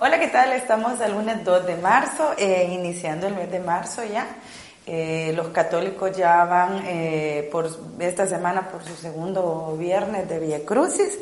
Hola, 0.00 0.20
¿qué 0.20 0.28
tal? 0.28 0.52
Estamos 0.52 1.00
el 1.00 1.10
lunes 1.10 1.44
2 1.44 1.66
de 1.66 1.74
marzo, 1.74 2.32
eh, 2.38 2.68
iniciando 2.70 3.26
el 3.26 3.34
mes 3.34 3.50
de 3.50 3.58
marzo 3.58 4.04
ya. 4.04 4.28
Eh, 4.86 5.32
los 5.34 5.48
católicos 5.48 6.16
ya 6.16 6.44
van 6.44 6.84
eh, 6.86 7.48
por 7.50 7.68
esta 7.98 8.24
semana 8.24 8.68
por 8.68 8.84
su 8.84 8.94
segundo 8.94 9.74
viernes 9.76 10.28
de 10.28 10.38
Via 10.38 10.64
Crucis, 10.64 11.18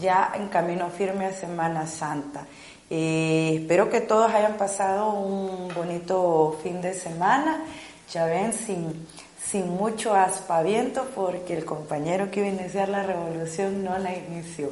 ya 0.00 0.32
en 0.34 0.48
camino 0.48 0.88
firme 0.88 1.26
a 1.26 1.32
Semana 1.34 1.86
Santa. 1.86 2.46
espero 2.88 3.90
que 3.90 4.00
todos 4.00 4.32
hayan 4.32 4.54
pasado 4.54 5.10
un 5.10 5.68
bonito 5.74 6.58
fin 6.62 6.80
de 6.80 6.94
semana, 6.94 7.64
ya 8.10 8.24
ven, 8.24 8.54
sin, 8.54 9.06
sin 9.38 9.68
mucho 9.68 10.14
aspaviento, 10.14 11.06
porque 11.14 11.54
el 11.54 11.66
compañero 11.66 12.30
que 12.30 12.40
iba 12.40 12.48
a 12.48 12.62
iniciar 12.62 12.88
la 12.88 13.02
revolución 13.02 13.84
no 13.84 13.98
la 13.98 14.14
inició. 14.16 14.70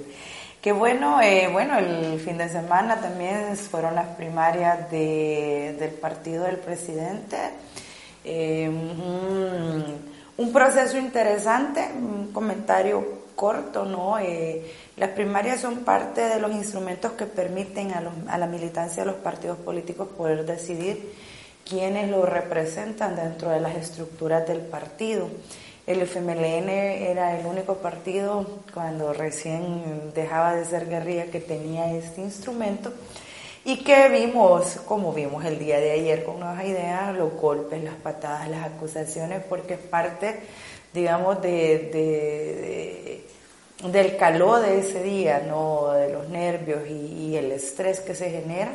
Qué 0.64 0.72
bueno, 0.72 1.20
eh, 1.20 1.50
bueno, 1.52 1.76
el 1.76 2.18
fin 2.20 2.38
de 2.38 2.48
semana 2.48 2.98
también 2.98 3.54
fueron 3.54 3.94
las 3.94 4.06
primarias 4.16 4.90
del 4.90 5.90
partido 6.00 6.44
del 6.44 6.56
presidente. 6.56 7.36
Eh, 8.24 8.66
un, 10.38 10.52
proceso 10.54 10.96
interesante, 10.96 11.86
un 11.94 12.32
comentario 12.32 13.24
corto, 13.36 13.84
¿no? 13.84 14.18
Eh, 14.18 14.72
las 14.96 15.10
primarias 15.10 15.60
son 15.60 15.80
parte 15.80 16.22
de 16.22 16.40
los 16.40 16.50
instrumentos 16.52 17.12
que 17.12 17.26
permiten 17.26 17.92
a, 17.92 18.02
a 18.28 18.38
la 18.38 18.46
militancia 18.46 19.04
de 19.04 19.10
los 19.10 19.20
partidos 19.20 19.58
políticos 19.58 20.08
poder 20.16 20.46
decidir 20.46 21.12
quiénes 21.68 22.08
lo 22.08 22.24
representan 22.24 23.16
dentro 23.16 23.50
de 23.50 23.60
las 23.60 23.76
estructuras 23.76 24.48
del 24.48 24.60
partido. 24.60 25.28
El 25.86 26.00
FMLN 26.00 26.70
era 26.70 27.38
el 27.38 27.44
único 27.44 27.74
partido 27.74 28.46
cuando 28.72 29.12
recién 29.12 30.12
dejaba 30.14 30.54
de 30.54 30.64
ser 30.64 30.88
guerrilla 30.88 31.26
que 31.26 31.40
tenía 31.40 31.94
este 31.94 32.22
instrumento 32.22 32.90
y 33.66 33.84
que 33.84 34.08
vimos, 34.08 34.80
como 34.86 35.12
vimos 35.12 35.44
el 35.44 35.58
día 35.58 35.78
de 35.80 35.90
ayer 35.90 36.24
con 36.24 36.40
Nuevas 36.40 36.64
Ideas, 36.64 37.14
los 37.14 37.34
golpes, 37.34 37.84
las 37.84 37.96
patadas, 37.96 38.48
las 38.48 38.64
acusaciones, 38.64 39.42
porque 39.46 39.74
es 39.74 39.80
parte, 39.80 40.40
digamos, 40.94 41.42
de, 41.42 43.22
del 43.82 44.16
calor 44.16 44.62
de 44.62 44.78
ese 44.78 45.02
día, 45.02 45.44
¿no? 45.46 45.92
de 45.92 46.10
los 46.10 46.30
nervios 46.30 46.88
y 46.88 47.36
el 47.36 47.52
estrés 47.52 48.00
que 48.00 48.14
se 48.14 48.30
genera 48.30 48.72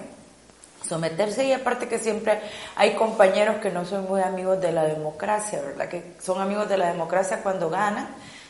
someterse 0.88 1.45
y 1.45 1.53
aparte 1.53 1.88
que 1.88 1.99
siempre 1.99 2.39
hay 2.75 2.94
compañeros 2.94 3.58
que 3.58 3.72
no 3.72 3.85
son 3.85 4.08
muy 4.08 4.22
amigos 4.22 4.61
de 4.61 4.72
la 4.72 4.85
democracia, 4.85 5.61
¿verdad? 5.61 5.89
Que 5.89 6.13
son 6.22 6.41
amigos 6.41 6.69
de 6.69 6.77
la 6.77 6.88
democracia 6.88 7.41
cuando 7.44 7.69
ganan, 7.69 8.08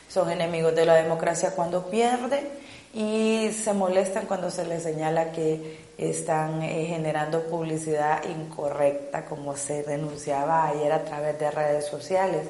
son 0.07 0.29
enemigos 0.31 0.75
de 0.75 0.85
la 0.85 0.95
democracia 0.95 1.51
cuando 1.55 1.89
pierden 1.89 2.47
y 2.93 3.51
se 3.51 3.73
molestan 3.73 4.25
cuando 4.25 4.49
se 4.49 4.65
les 4.65 4.83
señala 4.83 5.31
que 5.31 5.79
están 5.97 6.63
eh, 6.63 6.85
generando 6.87 7.43
publicidad 7.43 8.23
incorrecta 8.23 9.25
como 9.25 9.55
se 9.55 9.83
denunciaba 9.83 10.67
ayer 10.67 10.91
a 10.91 11.03
través 11.03 11.37
de 11.39 11.51
redes 11.51 11.85
sociales. 11.85 12.47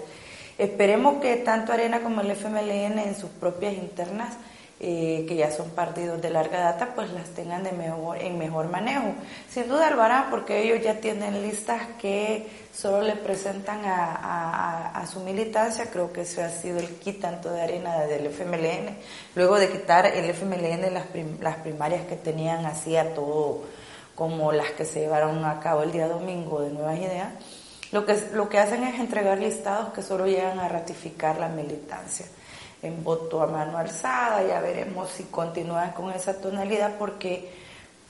Esperemos 0.58 1.22
que 1.22 1.38
tanto 1.38 1.72
Arena 1.72 2.02
como 2.02 2.22
el 2.22 2.32
FMLN 2.32 3.00
en 3.00 3.16
sus 3.16 3.30
propias 3.30 3.74
internas 3.74 4.36
eh, 4.82 5.26
que 5.28 5.36
ya 5.36 5.52
son 5.52 5.72
partidos 5.72 6.22
de 6.22 6.30
larga 6.30 6.62
data, 6.62 6.94
pues 6.96 7.12
las 7.12 7.28
tengan 7.32 7.64
de 7.64 7.74
mejor, 7.74 8.18
en 8.18 8.38
mejor 8.38 8.70
manejo. 8.70 9.14
Sin 9.50 9.68
duda 9.68 9.90
lo 9.90 10.02
harán 10.02 10.30
porque 10.30 10.64
ellos 10.64 10.82
ya 10.82 11.02
tienen 11.02 11.42
listas 11.42 11.82
que 12.00 12.48
solo 12.74 13.02
le 13.02 13.18
presentan 13.18 13.82
a, 13.84 15.06
su 15.12 15.20
militancia, 15.20 15.90
creo 15.92 16.14
que 16.14 16.22
eso 16.22 16.42
ha 16.42 16.50
sido 16.50 16.80
el 16.80 16.88
kit 16.96 17.22
de 17.22 17.62
arena 17.62 18.06
del 18.06 18.28
FMLN, 18.28 18.96
luego 19.36 19.60
de 19.60 19.70
quitar 19.70 20.06
el 20.06 20.30
FMLN 20.30 20.94
las, 20.94 21.08
las 21.42 21.56
primarias 21.58 22.06
que 22.06 22.16
tenían 22.16 22.66
así 22.66 22.96
a 22.96 23.14
todo 23.14 23.64
como 24.16 24.54
las 24.54 24.72
que 24.72 24.86
se 24.86 25.02
llevaron 25.02 25.44
a 25.44 25.60
cabo 25.60 25.84
el 25.84 25.92
día 25.92 26.08
domingo 26.08 26.62
de 26.62 26.70
Nuevas 26.70 27.00
Ideas, 27.00 27.34
lo 27.92 28.06
que, 28.06 28.16
lo 28.34 28.48
que 28.48 28.60
hacen 28.60 28.84
es 28.86 28.98
entregar 29.00 29.40
listados 29.40 29.92
que 29.92 30.04
solo 30.04 30.26
llegan 30.26 30.60
a 30.60 30.70
ratificar 30.70 31.38
la 31.38 31.50
militancia 31.50 32.26
en 32.82 33.04
voto 33.04 33.42
a 33.42 33.48
mano 33.48 33.78
alzada, 33.78 34.44
ya 34.48 34.62
veremos 34.62 35.10
si 35.10 35.24
continúan 35.26 35.92
con 35.92 36.12
esa 36.12 36.40
tonalidad 36.40 36.96
porque 36.98 37.50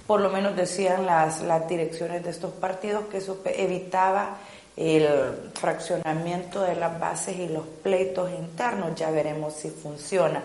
por 0.05 0.21
lo 0.21 0.29
menos 0.29 0.55
decían 0.55 1.05
las, 1.05 1.41
las 1.41 1.67
direcciones 1.67 2.23
de 2.23 2.31
estos 2.31 2.53
partidos 2.53 3.05
que 3.05 3.17
eso 3.17 3.39
evitaba 3.45 4.37
el 4.75 5.51
fraccionamiento 5.53 6.61
de 6.61 6.75
las 6.75 6.99
bases 6.99 7.37
y 7.37 7.49
los 7.49 7.65
pleitos 7.83 8.31
internos, 8.31 8.95
ya 8.95 9.11
veremos 9.11 9.53
si 9.53 9.69
funciona. 9.69 10.41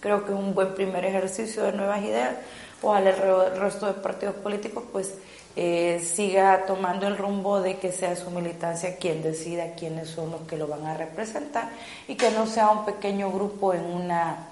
Creo 0.00 0.24
que 0.24 0.32
es 0.32 0.38
un 0.38 0.54
buen 0.54 0.74
primer 0.74 1.04
ejercicio 1.04 1.64
de 1.64 1.72
nuevas 1.72 2.02
ideas, 2.02 2.36
ojalá 2.80 3.10
el 3.10 3.60
resto 3.60 3.86
de 3.86 3.94
partidos 3.94 4.36
políticos 4.36 4.84
pues 4.92 5.14
eh, 5.54 6.00
siga 6.02 6.64
tomando 6.66 7.06
el 7.06 7.18
rumbo 7.18 7.60
de 7.60 7.76
que 7.76 7.92
sea 7.92 8.16
su 8.16 8.30
militancia 8.30 8.96
quien 8.96 9.22
decida 9.22 9.74
quiénes 9.74 10.08
son 10.08 10.30
los 10.30 10.42
que 10.42 10.56
lo 10.56 10.66
van 10.66 10.86
a 10.86 10.94
representar 10.94 11.68
y 12.08 12.14
que 12.14 12.30
no 12.30 12.46
sea 12.46 12.70
un 12.70 12.84
pequeño 12.84 13.30
grupo 13.30 13.74
en 13.74 13.84
una, 13.84 14.48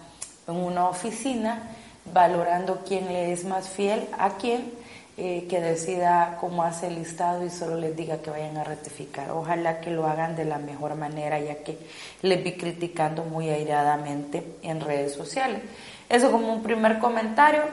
en 0.47 0.57
una 0.57 0.89
oficina 0.89 1.71
valorando 2.13 2.83
quién 2.87 3.07
le 3.07 3.33
es 3.33 3.45
más 3.45 3.69
fiel 3.69 4.07
a 4.19 4.31
quién, 4.31 4.73
eh, 5.17 5.47
que 5.51 5.61
decida 5.61 6.39
cómo 6.41 6.63
hace 6.63 6.87
el 6.87 6.95
listado 6.95 7.45
y 7.45 7.51
solo 7.51 7.77
les 7.77 7.95
diga 7.95 8.19
que 8.19 8.31
vayan 8.31 8.57
a 8.57 8.65
rectificar. 8.65 9.31
Ojalá 9.33 9.81
que 9.81 9.91
lo 9.91 10.07
hagan 10.07 10.35
de 10.35 10.47
la 10.47 10.59
mejor 10.59 10.95
manera, 10.95 11.39
ya 11.39 11.57
que 11.57 11.77
les 12.23 12.43
vi 12.43 12.53
criticando 12.57 13.25
muy 13.25 13.51
airadamente 13.51 14.43
en 14.63 14.81
redes 14.81 15.13
sociales. 15.13 15.61
Eso 16.09 16.31
como 16.31 16.53
un 16.53 16.63
primer 16.63 16.99
comentario. 16.99 17.65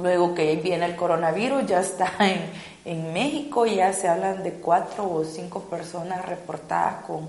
Luego 0.00 0.34
que 0.34 0.56
viene 0.56 0.86
el 0.86 0.96
coronavirus, 0.96 1.66
ya 1.66 1.80
está 1.80 2.12
en, 2.20 2.40
en 2.84 3.12
México, 3.12 3.66
ya 3.66 3.92
se 3.92 4.08
hablan 4.08 4.42
de 4.42 4.52
cuatro 4.54 5.10
o 5.10 5.24
cinco 5.24 5.60
personas 5.60 6.24
reportadas 6.26 7.04
con, 7.04 7.28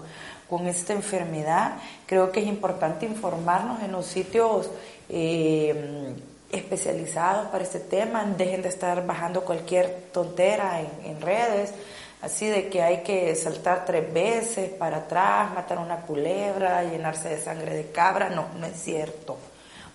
con 0.50 0.68
esta 0.68 0.94
enfermedad. 0.94 1.76
Creo 2.06 2.32
que 2.32 2.42
es 2.42 2.48
importante 2.48 3.06
informarnos 3.06 3.82
en 3.84 3.92
los 3.92 4.06
sitios 4.06 4.70
eh, 5.10 6.14
especializados 6.52 7.48
para 7.48 7.64
este 7.64 7.80
tema. 7.80 8.26
Dejen 8.38 8.62
de 8.62 8.70
estar 8.70 9.06
bajando 9.06 9.42
cualquier 9.44 10.08
tontera 10.12 10.82
en, 10.82 11.12
en, 11.12 11.22
redes, 11.22 11.74
así 12.22 12.48
de 12.48 12.70
que 12.70 12.82
hay 12.82 13.04
que 13.04 13.36
saltar 13.36 13.86
tres 13.86 14.12
veces 14.14 14.70
para 14.72 14.98
atrás, 14.98 15.54
matar 15.54 15.80
una 15.80 15.98
culebra, 15.98 16.84
llenarse 16.84 17.30
de 17.30 17.42
sangre 17.42 17.76
de 17.76 17.92
cabra. 17.92 18.30
No, 18.30 18.48
no 18.60 18.66
es 18.66 18.82
cierto. 18.82 19.38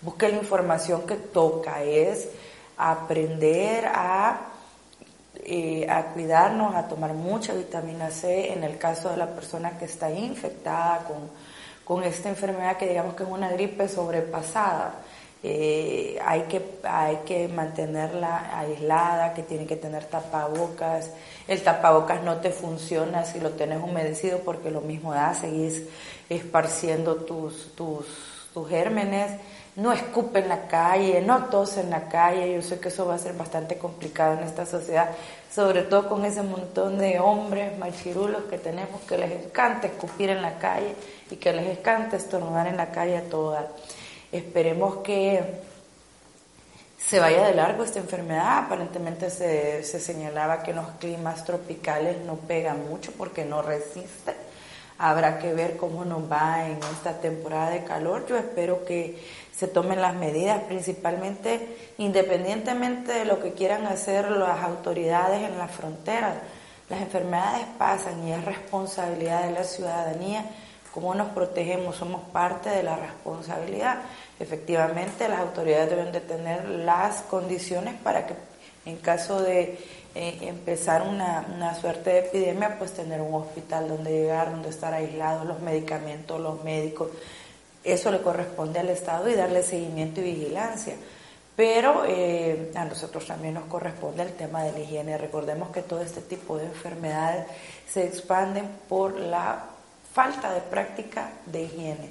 Busque 0.02 0.28
la 0.28 0.36
información 0.36 1.02
que 1.06 1.16
toca, 1.16 1.82
es 1.82 2.28
aprender 2.80 3.86
a, 3.86 4.40
eh, 5.44 5.86
a 5.88 6.04
cuidarnos, 6.12 6.74
a 6.74 6.88
tomar 6.88 7.12
mucha 7.12 7.52
vitamina 7.52 8.10
C 8.10 8.52
en 8.52 8.64
el 8.64 8.78
caso 8.78 9.10
de 9.10 9.18
la 9.18 9.26
persona 9.26 9.78
que 9.78 9.84
está 9.84 10.10
infectada 10.10 11.04
con, 11.04 11.30
con 11.84 12.04
esta 12.04 12.28
enfermedad 12.28 12.78
que 12.78 12.88
digamos 12.88 13.14
que 13.14 13.24
es 13.24 13.28
una 13.28 13.50
gripe 13.50 13.88
sobrepasada. 13.88 14.94
Eh, 15.42 16.18
hay, 16.24 16.42
que, 16.42 16.62
hay 16.82 17.16
que 17.24 17.48
mantenerla 17.48 18.58
aislada, 18.58 19.32
que 19.32 19.42
tiene 19.42 19.66
que 19.66 19.76
tener 19.76 20.04
tapabocas. 20.04 21.10
El 21.48 21.62
tapabocas 21.62 22.22
no 22.22 22.36
te 22.36 22.50
funciona 22.50 23.24
si 23.24 23.40
lo 23.40 23.50
tienes 23.50 23.82
humedecido 23.82 24.40
porque 24.40 24.70
lo 24.70 24.82
mismo 24.82 25.14
da, 25.14 25.34
seguís 25.34 25.84
esparciendo 26.28 27.16
tus, 27.16 27.74
tus, 27.74 28.06
tus 28.52 28.68
gérmenes 28.68 29.32
no 29.80 29.92
escupe 29.92 30.40
en 30.40 30.48
la 30.48 30.66
calle, 30.68 31.22
no 31.22 31.46
tose 31.46 31.80
en 31.80 31.90
la 31.90 32.06
calle. 32.06 32.54
Yo 32.54 32.60
sé 32.60 32.78
que 32.78 32.88
eso 32.88 33.06
va 33.06 33.14
a 33.14 33.18
ser 33.18 33.32
bastante 33.32 33.78
complicado 33.78 34.34
en 34.34 34.44
esta 34.44 34.66
sociedad, 34.66 35.10
sobre 35.50 35.82
todo 35.82 36.06
con 36.06 36.24
ese 36.26 36.42
montón 36.42 36.98
de 36.98 37.18
hombres 37.18 37.78
machirulos 37.78 38.44
que 38.44 38.58
tenemos 38.58 39.00
que 39.02 39.16
les 39.16 39.32
encanta 39.32 39.86
escupir 39.86 40.28
en 40.30 40.42
la 40.42 40.58
calle 40.58 40.94
y 41.30 41.36
que 41.36 41.52
les 41.54 41.78
encanta 41.78 42.18
estornudar 42.18 42.66
en 42.66 42.76
la 42.76 42.90
calle 42.90 43.16
a 43.16 43.22
todas. 43.22 43.64
Esperemos 44.30 44.98
que 44.98 45.42
se 46.98 47.18
vaya 47.18 47.46
de 47.46 47.54
largo 47.54 47.82
esta 47.82 48.00
enfermedad. 48.00 48.58
Aparentemente 48.58 49.30
se, 49.30 49.82
se 49.82 49.98
señalaba 49.98 50.62
que 50.62 50.74
los 50.74 50.86
climas 50.98 51.42
tropicales 51.44 52.18
no 52.26 52.34
pegan 52.34 52.86
mucho 52.86 53.12
porque 53.16 53.46
no 53.46 53.62
resisten. 53.62 54.34
Habrá 54.98 55.38
que 55.38 55.54
ver 55.54 55.78
cómo 55.78 56.04
nos 56.04 56.30
va 56.30 56.66
en 56.66 56.76
esta 56.76 57.18
temporada 57.18 57.70
de 57.70 57.84
calor. 57.84 58.26
Yo 58.26 58.36
espero 58.36 58.84
que 58.84 59.18
se 59.60 59.68
tomen 59.68 60.00
las 60.00 60.14
medidas, 60.14 60.62
principalmente 60.62 61.76
independientemente 61.98 63.12
de 63.12 63.26
lo 63.26 63.40
que 63.40 63.52
quieran 63.52 63.84
hacer 63.84 64.30
las 64.30 64.64
autoridades 64.64 65.46
en 65.46 65.58
las 65.58 65.70
fronteras. 65.70 66.36
Las 66.88 67.02
enfermedades 67.02 67.66
pasan 67.76 68.26
y 68.26 68.32
es 68.32 68.42
responsabilidad 68.42 69.44
de 69.44 69.50
la 69.50 69.64
ciudadanía 69.64 70.46
cómo 70.94 71.14
nos 71.14 71.28
protegemos, 71.28 71.96
somos 71.96 72.22
parte 72.32 72.70
de 72.70 72.82
la 72.82 72.96
responsabilidad. 72.96 73.98
Efectivamente, 74.38 75.28
las 75.28 75.40
autoridades 75.40 75.90
deben 75.90 76.10
de 76.10 76.20
tener 76.20 76.68
las 76.68 77.20
condiciones 77.22 77.94
para 78.02 78.26
que 78.26 78.34
en 78.86 78.96
caso 78.96 79.42
de 79.42 79.78
eh, 80.14 80.38
empezar 80.40 81.02
una, 81.02 81.46
una, 81.54 81.74
suerte 81.74 82.10
de 82.10 82.18
epidemia, 82.20 82.78
pues 82.78 82.92
tener 82.92 83.20
un 83.20 83.34
hospital 83.34 83.88
donde 83.88 84.10
llegar, 84.10 84.50
donde 84.50 84.70
estar 84.70 84.94
aislados, 84.94 85.46
los 85.46 85.60
medicamentos, 85.60 86.40
los 86.40 86.64
médicos, 86.64 87.10
eso 87.84 88.10
le 88.10 88.20
corresponde 88.20 88.78
al 88.78 88.90
Estado 88.90 89.28
y 89.28 89.34
darle 89.34 89.62
seguimiento 89.62 90.20
y 90.20 90.24
vigilancia. 90.24 90.94
pero 91.56 92.04
eh, 92.06 92.72
a 92.74 92.84
nosotros 92.86 93.26
también 93.26 93.54
nos 93.54 93.64
corresponde 93.64 94.22
el 94.22 94.32
tema 94.32 94.62
de 94.62 94.72
la 94.72 94.80
higiene. 94.80 95.18
Recordemos 95.18 95.68
que 95.70 95.82
todo 95.82 96.00
este 96.00 96.22
tipo 96.22 96.56
de 96.56 96.64
enfermedades 96.64 97.46
se 97.86 98.06
expanden 98.06 98.66
por 98.88 99.18
la 99.18 99.66
falta 100.14 100.54
de 100.54 100.60
práctica 100.60 101.32
de 101.46 101.64
higiene. 101.64 102.10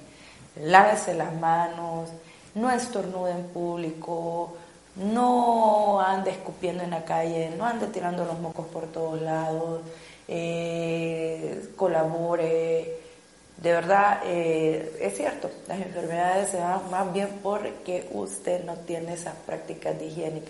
Lávese 0.58 1.16
las 1.16 1.34
manos, 1.34 2.10
no 2.54 2.70
estornude 2.70 3.32
en 3.32 3.44
público, 3.46 4.56
no 4.96 6.00
ande 6.00 6.32
escupiendo 6.32 6.84
en 6.84 6.92
la 6.92 7.04
calle, 7.04 7.52
no 7.58 7.66
ande 7.66 7.88
tirando 7.88 8.26
los 8.26 8.40
mocos 8.40 8.68
por 8.68 8.88
todos 8.88 9.22
lados, 9.22 9.82
eh, 10.28 11.70
colabore. 11.76 13.09
De 13.62 13.74
verdad, 13.74 14.22
eh, 14.24 14.98
es 15.02 15.18
cierto, 15.18 15.52
las 15.68 15.80
enfermedades 15.82 16.50
se 16.50 16.58
van 16.58 16.90
más 16.90 17.12
bien 17.12 17.40
porque 17.44 18.08
usted 18.12 18.64
no 18.64 18.76
tiene 18.76 19.14
esas 19.14 19.36
prácticas 19.46 20.00
de 20.00 20.06
higiene. 20.06 20.42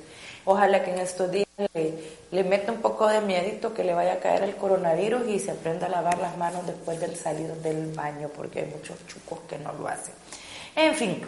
Ojalá 0.45 0.83
que 0.83 0.91
en 0.91 1.00
estos 1.00 1.31
días 1.31 1.47
le, 2.31 2.44
meta 2.44 2.71
un 2.71 2.81
poco 2.81 3.07
de 3.07 3.21
miedito 3.21 3.73
que 3.73 3.83
le 3.83 3.94
vaya 3.94 4.13
a 4.13 4.19
caer 4.19 4.44
el 4.44 4.56
coronavirus 4.56 5.27
y 5.27 5.39
se 5.39 5.51
aprenda 5.51 5.88
a 5.88 5.89
lavar 5.89 6.19
las 6.19 6.38
manos 6.38 6.67
después 6.67 7.00
del 7.00 7.15
salir 7.15 7.51
del 7.56 7.91
baño, 7.94 8.29
porque 8.35 8.59
hay 8.59 8.65
muchos 8.67 8.97
chucos 9.07 9.39
que 9.50 9.57
no 9.57 9.73
lo 9.73 9.88
hacen. 9.88 10.13
En 10.75 10.94
fin, 10.94 11.23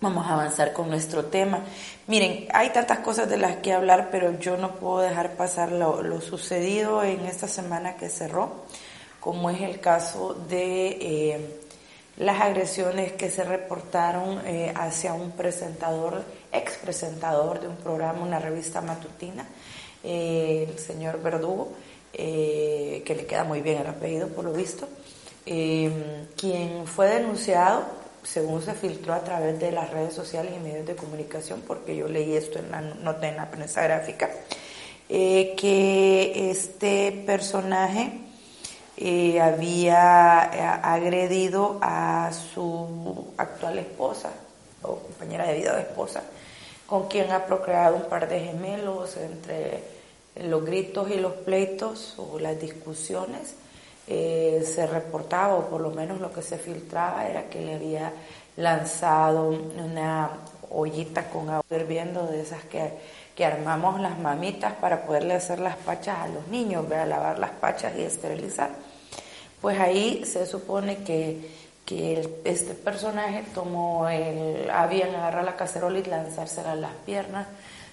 Vamos 0.00 0.28
a 0.28 0.34
avanzar 0.34 0.72
con 0.72 0.88
nuestro 0.88 1.24
tema. 1.24 1.58
Miren, 2.06 2.46
hay 2.54 2.70
tantas 2.70 3.00
cosas 3.00 3.28
de 3.28 3.36
las 3.36 3.56
que 3.56 3.72
hablar, 3.72 4.10
pero 4.12 4.38
yo 4.38 4.56
no 4.56 4.76
puedo 4.76 5.00
dejar 5.00 5.32
pasar 5.32 5.72
lo, 5.72 6.20
sucedido 6.20 7.02
en 7.02 7.26
esta 7.26 7.48
semana 7.48 7.96
que 7.96 8.08
cerró, 8.08 8.64
como 9.20 9.50
es 9.50 9.60
el 9.60 9.80
caso 9.80 10.34
de 10.48 10.88
eh, 11.00 11.60
las 12.16 12.40
agresiones 12.40 13.12
que 13.12 13.30
se 13.30 13.44
reportaron 13.44 14.40
eh, 14.46 14.72
hacia 14.74 15.12
un 15.14 15.32
presentador, 15.32 16.22
ex 16.52 16.76
presentador 16.76 17.60
de 17.60 17.68
un 17.68 17.76
programa, 17.76 18.22
una 18.22 18.38
revista 18.38 18.80
matutina, 18.80 19.46
eh, 20.04 20.66
el 20.68 20.78
señor 20.78 21.20
Verdugo, 21.22 21.72
que 22.12 23.14
le 23.16 23.26
queda 23.26 23.44
muy 23.44 23.60
bien 23.60 23.82
el 23.82 23.86
apellido 23.86 24.28
por 24.28 24.44
lo 24.44 24.52
visto, 24.52 24.88
quien 25.44 26.86
fue 26.86 27.06
denunciado 27.08 27.84
según 28.24 28.62
se 28.62 28.74
filtró 28.74 29.14
a 29.14 29.22
través 29.22 29.60
de 29.60 29.70
las 29.70 29.90
redes 29.90 30.14
sociales 30.14 30.52
y 30.56 30.58
medios 30.58 30.86
de 30.86 30.96
comunicación, 30.96 31.62
porque 31.66 31.94
yo 31.94 32.08
leí 32.08 32.34
esto 32.34 32.58
en 32.58 32.70
la 32.70 32.80
nota 32.80 33.28
en 33.28 33.36
la 33.36 33.50
prensa 33.50 33.82
gráfica, 33.82 34.30
que 35.06 36.50
este 36.50 37.22
personaje 37.24 38.27
eh, 39.00 39.40
había 39.40 40.50
eh, 40.52 40.60
agredido 40.82 41.78
a 41.80 42.32
su 42.32 43.32
actual 43.36 43.78
esposa 43.78 44.30
o 44.82 44.96
compañera 44.96 45.46
de 45.46 45.54
vida 45.54 45.74
o 45.74 45.78
esposa, 45.78 46.24
con 46.84 47.06
quien 47.06 47.30
ha 47.30 47.46
procreado 47.46 47.94
un 47.94 48.08
par 48.08 48.28
de 48.28 48.40
gemelos 48.40 49.16
entre 49.16 49.84
los 50.42 50.64
gritos 50.64 51.12
y 51.12 51.20
los 51.20 51.32
pleitos 51.32 52.16
o 52.18 52.40
las 52.40 52.60
discusiones 52.60 53.54
eh, 54.08 54.64
se 54.66 54.84
reportaba, 54.88 55.54
o 55.54 55.68
por 55.68 55.80
lo 55.80 55.90
menos 55.90 56.20
lo 56.20 56.32
que 56.32 56.42
se 56.42 56.58
filtraba, 56.58 57.28
era 57.28 57.48
que 57.48 57.60
le 57.60 57.76
había 57.76 58.12
lanzado 58.56 59.50
una 59.50 60.30
ollita 60.70 61.30
con 61.30 61.50
agua 61.50 61.64
hirviendo 61.70 62.26
de 62.26 62.40
esas 62.40 62.64
que, 62.64 62.94
que 63.36 63.44
armamos 63.44 64.00
las 64.00 64.18
mamitas 64.18 64.72
para 64.72 65.06
poderle 65.06 65.34
hacer 65.34 65.60
las 65.60 65.76
pachas 65.76 66.18
a 66.18 66.26
los 66.26 66.48
niños, 66.48 66.90
a 66.90 67.06
lavar 67.06 67.38
las 67.38 67.50
pachas 67.50 67.92
y 67.96 68.02
esterilizar. 68.02 68.87
Pues 69.60 69.78
ahí 69.80 70.24
se 70.24 70.46
supone 70.46 70.98
que, 70.98 71.50
que 71.84 72.40
este 72.44 72.74
personaje 72.74 73.44
tomó 73.54 74.08
el 74.08 74.70
avión, 74.70 75.14
agarrar 75.14 75.44
la 75.44 75.56
cacerola 75.56 75.98
y 75.98 76.04
lanzársela 76.04 76.72
a 76.72 76.76
las 76.76 76.92
piernas. 77.06 77.46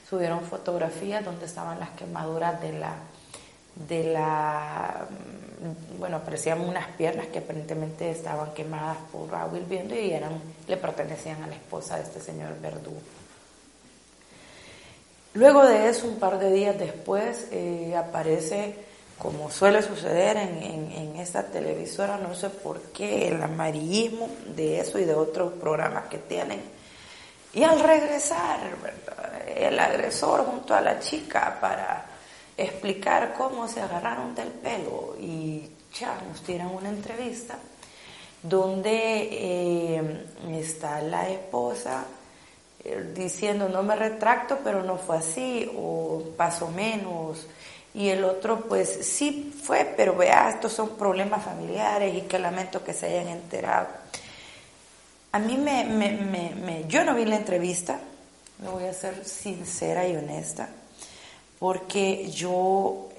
Subieron 0.09 0.41
fotografías 0.41 1.25
donde 1.25 1.45
estaban 1.45 1.79
las 1.79 1.89
quemaduras 1.91 2.61
de 2.61 2.73
la, 2.73 2.93
de 3.87 4.03
la 4.13 5.07
bueno, 5.97 6.17
aparecían 6.17 6.61
unas 6.61 6.87
piernas 6.89 7.27
que 7.27 7.39
aparentemente 7.39 8.11
estaban 8.11 8.53
quemadas 8.53 8.97
por 9.11 9.33
agua 9.33 9.57
hirviendo 9.57 9.95
y 9.95 10.11
eran, 10.11 10.39
le 10.67 10.77
pertenecían 10.77 11.41
a 11.43 11.47
la 11.47 11.55
esposa 11.55 11.97
de 11.97 12.03
este 12.03 12.21
señor 12.21 12.59
Verdugo. 12.61 12.99
Luego 15.33 15.65
de 15.65 15.89
eso, 15.89 16.07
un 16.07 16.17
par 16.17 16.39
de 16.39 16.51
días 16.51 16.77
después, 16.77 17.49
eh, 17.51 17.95
aparece, 17.95 18.75
como 19.17 19.49
suele 19.49 19.81
suceder 19.81 20.37
en, 20.37 20.91
en, 20.91 21.15
esta 21.15 21.43
televisora, 21.43 22.17
no 22.17 22.35
sé 22.35 22.49
por 22.49 22.81
qué, 22.91 23.29
el 23.29 23.41
amarillismo 23.41 24.29
de 24.55 24.79
eso 24.81 24.99
y 24.99 25.05
de 25.05 25.15
otros 25.15 25.53
programas 25.53 26.05
que 26.07 26.17
tienen. 26.17 26.61
Y 27.53 27.63
al 27.63 27.79
regresar, 27.79 28.59
el 29.55 29.79
agresor 29.79 30.45
junto 30.45 30.75
a 30.75 30.81
la 30.81 30.99
chica 30.99 31.57
para 31.61 32.05
explicar 32.57 33.33
cómo 33.33 33.67
se 33.67 33.81
agarraron 33.81 34.35
del 34.35 34.49
pelo 34.49 35.15
y 35.19 35.69
ya 35.93 36.17
nos 36.27 36.41
tiran 36.41 36.67
una 36.67 36.89
entrevista 36.89 37.57
donde 38.41 39.29
eh, 39.31 40.25
está 40.51 41.01
la 41.01 41.29
esposa 41.29 42.05
eh, 42.83 43.11
diciendo 43.13 43.67
no 43.67 43.83
me 43.83 43.95
retracto 43.95 44.59
pero 44.63 44.83
no 44.83 44.97
fue 44.97 45.17
así 45.17 45.69
o 45.75 46.23
pasó 46.37 46.69
menos 46.69 47.47
y 47.95 48.09
el 48.09 48.23
otro 48.23 48.61
pues 48.61 48.89
sí 48.89 49.53
fue 49.63 49.93
pero 49.97 50.15
vea 50.15 50.49
estos 50.49 50.73
son 50.73 50.89
problemas 50.97 51.43
familiares 51.43 52.13
y 52.15 52.21
que 52.21 52.37
lamento 52.37 52.83
que 52.83 52.93
se 52.93 53.07
hayan 53.07 53.29
enterado 53.29 53.87
a 55.31 55.39
mí 55.39 55.57
me, 55.57 55.85
me, 55.85 56.11
me 56.11 56.85
yo 56.87 57.03
no 57.03 57.15
vi 57.15 57.25
la 57.25 57.37
entrevista 57.37 57.99
me 58.59 58.69
voy 58.69 58.85
a 58.85 58.93
ser 58.93 59.25
sincera 59.25 60.07
y 60.07 60.15
honesta 60.15 60.69
porque 61.59 62.29
yo 62.29 63.09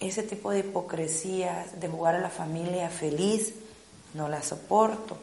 ese 0.00 0.22
tipo 0.22 0.50
de 0.50 0.60
hipocresía 0.60 1.66
de 1.80 1.88
jugar 1.88 2.16
a 2.16 2.20
la 2.20 2.30
familia 2.30 2.90
feliz 2.90 3.54
no 4.14 4.28
la 4.28 4.42
soporto. 4.42 5.16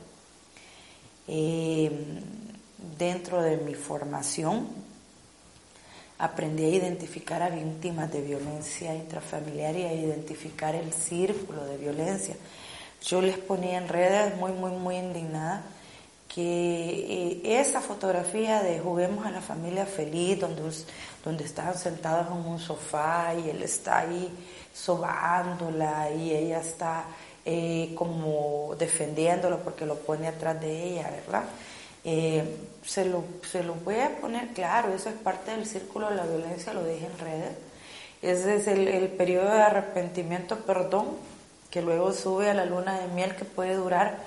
Eh, 1.27 1.91
dentro 2.97 3.41
de 3.41 3.57
mi 3.57 3.73
formación 3.73 4.67
aprendí 6.21 6.65
a 6.65 6.69
identificar 6.69 7.41
a 7.41 7.49
víctimas 7.49 8.11
de 8.11 8.21
violencia 8.21 8.93
intrafamiliar 8.93 9.75
y 9.75 9.83
a 9.85 9.93
identificar 9.93 10.75
el 10.75 10.93
círculo 10.93 11.65
de 11.65 11.77
violencia. 11.77 12.35
Yo 13.03 13.23
les 13.23 13.39
ponía 13.39 13.79
en 13.79 13.87
redes 13.87 14.37
muy, 14.37 14.51
muy, 14.51 14.69
muy 14.71 14.97
indignada 14.97 15.63
que 16.33 17.41
eh, 17.43 17.59
esa 17.59 17.81
fotografía 17.81 18.61
de 18.61 18.79
juguemos 18.79 19.25
a 19.25 19.31
la 19.31 19.41
familia 19.41 19.87
feliz, 19.87 20.39
donde, 20.39 20.61
donde 21.25 21.43
estaban 21.43 21.75
sentados 21.75 22.27
en 22.27 22.45
un 22.45 22.59
sofá 22.59 23.33
y 23.33 23.49
él 23.49 23.63
está 23.63 23.99
ahí 24.01 24.31
sobándola 24.71 26.11
y 26.11 26.35
ella 26.35 26.61
está 26.61 27.05
eh, 27.43 27.93
como 27.95 28.75
defendiéndolo 28.77 29.57
porque 29.63 29.87
lo 29.87 29.95
pone 29.95 30.27
atrás 30.27 30.61
de 30.61 30.83
ella, 30.83 31.09
¿verdad? 31.25 31.45
Eh, 32.03 32.57
se, 32.85 33.05
lo, 33.05 33.23
se 33.49 33.63
lo 33.63 33.75
voy 33.75 33.99
a 33.99 34.17
poner 34.19 34.49
claro, 34.49 34.93
eso 34.93 35.09
es 35.09 35.15
parte 35.15 35.51
del 35.51 35.65
círculo 35.65 36.09
de 36.09 36.15
la 36.15 36.25
violencia, 36.25 36.73
lo 36.73 36.83
dije 36.83 37.05
en 37.05 37.17
redes. 37.19 37.55
Ese 38.21 38.55
es 38.55 38.67
el, 38.67 38.87
el 38.87 39.07
periodo 39.09 39.51
de 39.51 39.61
arrepentimiento, 39.61 40.57
perdón, 40.59 41.07
que 41.69 41.81
luego 41.81 42.11
sube 42.13 42.49
a 42.49 42.53
la 42.53 42.65
luna 42.65 42.99
de 42.99 43.07
miel 43.07 43.35
que 43.35 43.45
puede 43.45 43.75
durar 43.75 44.17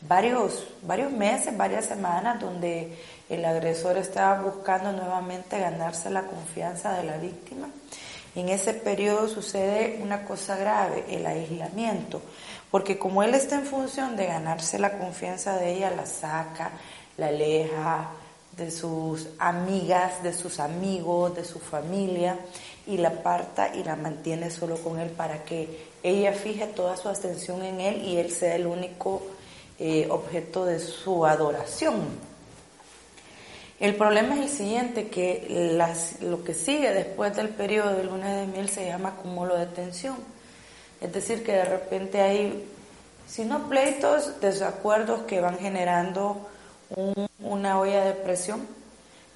varios, 0.00 0.66
varios 0.82 1.12
meses, 1.12 1.56
varias 1.56 1.86
semanas, 1.86 2.40
donde 2.40 2.96
el 3.28 3.44
agresor 3.44 3.98
estaba 3.98 4.40
buscando 4.40 4.92
nuevamente 4.92 5.58
ganarse 5.58 6.10
la 6.10 6.22
confianza 6.22 6.92
de 6.94 7.04
la 7.04 7.16
víctima. 7.18 7.68
En 8.34 8.48
ese 8.48 8.74
periodo 8.74 9.28
sucede 9.28 9.98
una 10.02 10.24
cosa 10.24 10.56
grave, 10.56 11.04
el 11.08 11.26
aislamiento, 11.26 12.22
porque 12.70 12.98
como 12.98 13.22
él 13.22 13.34
está 13.34 13.56
en 13.56 13.66
función 13.66 14.16
de 14.16 14.26
ganarse 14.26 14.78
la 14.78 14.98
confianza 14.98 15.56
de 15.56 15.74
ella, 15.74 15.90
la 15.90 16.06
saca, 16.06 16.70
la 17.18 17.28
aleja 17.28 18.10
de 18.56 18.70
sus 18.70 19.28
amigas, 19.38 20.22
de 20.22 20.32
sus 20.32 20.58
amigos, 20.58 21.36
de 21.36 21.44
su 21.44 21.58
familia, 21.58 22.38
y 22.86 22.96
la 22.96 23.08
aparta 23.08 23.74
y 23.74 23.84
la 23.84 23.96
mantiene 23.96 24.50
solo 24.50 24.76
con 24.78 24.98
él 24.98 25.10
para 25.10 25.44
que 25.44 25.88
ella 26.02 26.32
fije 26.32 26.66
toda 26.68 26.96
su 26.96 27.08
atención 27.08 27.62
en 27.62 27.80
él 27.80 28.02
y 28.02 28.16
él 28.16 28.30
sea 28.30 28.56
el 28.56 28.66
único 28.66 29.22
eh, 29.78 30.06
objeto 30.10 30.64
de 30.64 30.78
su 30.78 31.26
adoración. 31.26 32.28
El 33.78 33.94
problema 33.94 34.34
es 34.34 34.40
el 34.40 34.48
siguiente, 34.48 35.08
que 35.08 35.72
las, 35.76 36.20
lo 36.20 36.42
que 36.42 36.52
sigue 36.52 36.92
después 36.92 37.36
del 37.36 37.50
periodo 37.50 37.94
de 37.94 38.02
luna 38.02 38.34
de 38.34 38.46
miel 38.46 38.68
se 38.70 38.86
llama 38.86 39.10
acumulo 39.10 39.56
de 39.56 39.66
tensión. 39.66 40.16
Es 41.00 41.12
decir, 41.12 41.44
que 41.44 41.52
de 41.52 41.64
repente 41.64 42.20
hay, 42.20 42.64
si 43.28 43.44
no 43.44 43.68
pleitos, 43.68 44.40
desacuerdos 44.40 45.22
que 45.22 45.40
van 45.40 45.58
generando 45.58 46.48
una 47.40 47.78
olla 47.78 48.04
de 48.04 48.14
presión 48.14 48.66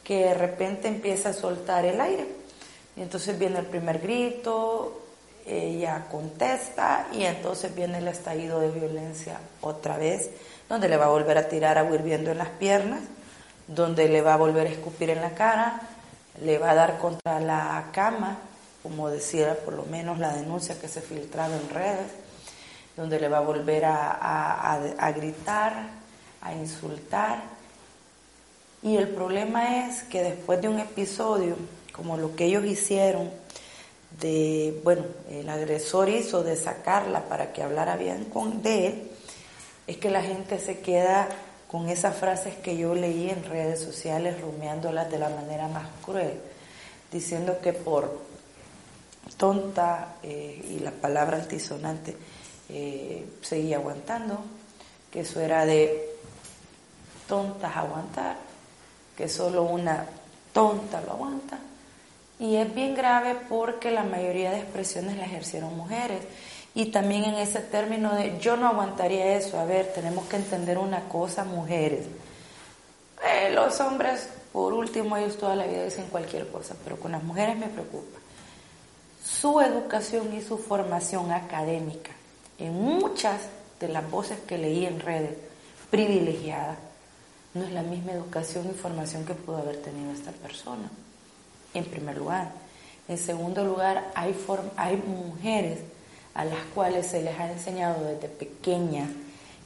que 0.04 0.24
de 0.26 0.34
repente 0.34 0.88
empieza 0.88 1.30
a 1.30 1.32
soltar 1.32 1.84
el 1.84 2.00
aire. 2.00 2.26
Y 2.96 3.02
entonces 3.02 3.38
viene 3.38 3.58
el 3.58 3.66
primer 3.66 3.98
grito, 4.00 5.02
ella 5.46 6.06
contesta 6.10 7.08
y 7.12 7.24
entonces 7.24 7.74
viene 7.74 7.98
el 7.98 8.08
estallido 8.08 8.60
de 8.60 8.70
violencia 8.70 9.38
otra 9.60 9.96
vez, 9.96 10.30
donde 10.68 10.88
le 10.88 10.96
va 10.96 11.06
a 11.06 11.10
volver 11.10 11.38
a 11.38 11.48
tirar 11.48 11.78
agua 11.78 11.94
hirviendo 11.96 12.30
en 12.30 12.38
las 12.38 12.48
piernas, 12.48 13.00
donde 13.66 14.08
le 14.08 14.20
va 14.22 14.34
a 14.34 14.36
volver 14.36 14.66
a 14.66 14.70
escupir 14.70 15.10
en 15.10 15.20
la 15.20 15.34
cara, 15.34 15.80
le 16.40 16.58
va 16.58 16.70
a 16.70 16.74
dar 16.74 16.98
contra 16.98 17.40
la 17.40 17.90
cama, 17.92 18.38
como 18.82 19.08
decía 19.08 19.56
por 19.64 19.74
lo 19.74 19.84
menos 19.84 20.18
la 20.18 20.34
denuncia 20.34 20.78
que 20.80 20.88
se 20.88 21.00
filtraba 21.00 21.54
en 21.56 21.70
redes, 21.70 22.12
donde 22.96 23.18
le 23.18 23.28
va 23.28 23.38
a 23.38 23.42
volver 23.42 23.84
a, 23.84 25.12
gritar, 25.16 26.01
a 26.42 26.54
insultar. 26.54 27.42
Y 28.82 28.96
el 28.96 29.08
problema 29.08 29.86
es 29.86 30.02
que 30.02 30.22
después 30.22 30.60
de 30.60 30.68
un 30.68 30.80
episodio 30.80 31.56
como 31.92 32.16
lo 32.16 32.34
que 32.34 32.46
ellos 32.46 32.64
hicieron, 32.64 33.30
de, 34.20 34.80
bueno, 34.84 35.04
el 35.30 35.48
agresor 35.48 36.08
hizo 36.08 36.42
de 36.42 36.56
sacarla 36.56 37.28
para 37.28 37.52
que 37.52 37.62
hablara 37.62 37.96
bien 37.96 38.24
con, 38.26 38.62
de 38.62 38.86
él, 38.88 39.10
es 39.86 39.96
que 39.96 40.10
la 40.10 40.22
gente 40.22 40.58
se 40.58 40.80
queda 40.80 41.28
con 41.68 41.88
esas 41.88 42.16
frases 42.16 42.54
que 42.56 42.76
yo 42.76 42.94
leí 42.94 43.30
en 43.30 43.44
redes 43.44 43.80
sociales, 43.80 44.40
rumiándolas 44.40 45.10
de 45.10 45.18
la 45.18 45.30
manera 45.30 45.68
más 45.68 45.86
cruel, 46.04 46.34
diciendo 47.10 47.58
que 47.62 47.72
por 47.72 48.20
tonta 49.36 50.16
eh, 50.22 50.62
y 50.70 50.80
la 50.80 50.90
palabra 50.90 51.38
altisonante 51.38 52.14
eh, 52.68 53.24
seguía 53.40 53.76
aguantando, 53.76 54.38
que 55.10 55.20
eso 55.20 55.40
era 55.40 55.64
de 55.64 56.11
tontas 57.32 57.74
aguantar, 57.74 58.36
que 59.16 59.26
solo 59.26 59.62
una 59.62 60.04
tonta 60.52 61.00
lo 61.00 61.12
aguanta. 61.12 61.58
Y 62.38 62.56
es 62.56 62.74
bien 62.74 62.94
grave 62.94 63.38
porque 63.48 63.90
la 63.90 64.02
mayoría 64.02 64.50
de 64.50 64.58
expresiones 64.58 65.16
la 65.16 65.24
ejercieron 65.24 65.74
mujeres. 65.74 66.20
Y 66.74 66.90
también 66.90 67.24
en 67.24 67.36
ese 67.36 67.60
término 67.60 68.14
de 68.14 68.38
yo 68.38 68.58
no 68.58 68.68
aguantaría 68.68 69.34
eso, 69.34 69.58
a 69.58 69.64
ver, 69.64 69.94
tenemos 69.94 70.26
que 70.26 70.36
entender 70.36 70.76
una 70.76 71.08
cosa, 71.08 71.44
mujeres. 71.44 72.04
Eh, 73.26 73.50
los 73.54 73.80
hombres, 73.80 74.28
por 74.52 74.74
último, 74.74 75.16
ellos 75.16 75.38
toda 75.38 75.56
la 75.56 75.64
vida 75.64 75.84
dicen 75.84 76.08
cualquier 76.10 76.48
cosa, 76.48 76.74
pero 76.84 77.00
con 77.00 77.12
las 77.12 77.22
mujeres 77.22 77.56
me 77.56 77.68
preocupa. 77.68 78.18
Su 79.24 79.58
educación 79.62 80.36
y 80.36 80.42
su 80.42 80.58
formación 80.58 81.32
académica, 81.32 82.10
en 82.58 82.74
muchas 82.74 83.40
de 83.80 83.88
las 83.88 84.10
voces 84.10 84.38
que 84.40 84.58
leí 84.58 84.84
en 84.84 85.00
redes, 85.00 85.38
privilegiadas, 85.90 86.76
no 87.54 87.64
es 87.64 87.72
la 87.72 87.82
misma 87.82 88.12
educación 88.12 88.68
y 88.70 88.74
formación 88.74 89.24
que 89.24 89.34
pudo 89.34 89.58
haber 89.58 89.76
tenido 89.76 90.12
esta 90.12 90.32
persona, 90.32 90.90
en 91.74 91.84
primer 91.84 92.16
lugar. 92.16 92.50
En 93.08 93.18
segundo 93.18 93.64
lugar, 93.64 94.10
hay, 94.14 94.34
hay 94.76 94.96
mujeres 94.96 95.80
a 96.34 96.44
las 96.44 96.60
cuales 96.74 97.06
se 97.06 97.22
les 97.22 97.38
ha 97.38 97.50
enseñado 97.50 98.04
desde 98.04 98.28
pequeñas 98.28 99.10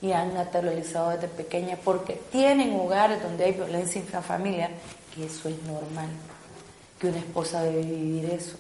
y 0.03 0.13
han 0.13 0.35
naturalizado 0.35 1.11
desde 1.11 1.29
pequeñas 1.29 1.79
porque 1.85 2.21
tienen 2.31 2.75
hogares 2.79 3.23
donde 3.23 3.45
hay 3.45 3.53
violencia 3.53 4.01
intrafamiliar, 4.01 4.71
que 5.15 5.27
eso 5.27 5.49
es 5.49 5.63
normal, 5.63 6.09
que 7.01 7.09
una 7.09 7.19
esposa 7.19 7.63
debe 7.63 7.83
vivir 7.83 8.31
eso. 8.31 8.57